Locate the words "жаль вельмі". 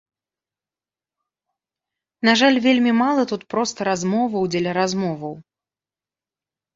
2.41-2.93